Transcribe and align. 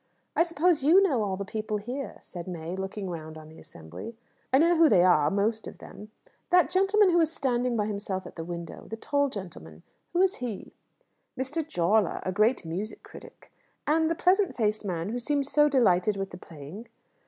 "I 0.35 0.41
suppose 0.41 0.81
you 0.81 0.99
know 1.03 1.21
all 1.21 1.37
the 1.37 1.45
people 1.45 1.77
here," 1.77 2.17
said 2.21 2.47
May, 2.47 2.75
looking 2.75 3.07
round 3.07 3.37
on 3.37 3.49
the 3.49 3.59
assembly. 3.59 4.15
"I 4.51 4.57
know 4.57 4.75
who 4.75 4.89
they 4.89 5.03
are, 5.03 5.29
most 5.29 5.67
of 5.67 5.77
them." 5.77 6.09
"That 6.49 6.71
gentleman 6.71 7.11
who 7.11 7.19
was 7.19 7.31
standing 7.31 7.77
by 7.77 7.85
himself 7.85 8.25
at 8.25 8.35
the 8.35 8.43
window 8.43 8.87
the 8.87 8.97
tall 8.97 9.29
gentleman 9.29 9.83
who 10.13 10.23
is 10.23 10.37
he?" 10.37 10.73
"Mr. 11.37 11.61
Jawler, 11.61 12.19
a 12.23 12.31
great 12.31 12.65
musical 12.65 13.07
critic." 13.07 13.51
"And 13.85 14.09
the 14.09 14.15
pleasant 14.15 14.55
faced 14.55 14.83
man 14.83 15.09
who 15.09 15.19
seemed 15.19 15.45
so 15.45 15.69
delighted 15.69 16.17
with 16.17 16.31
the 16.31 16.37
playing?" 16.39 16.87